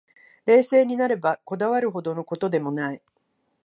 [0.47, 3.03] 冷静になれば、こだわるほどの事でもない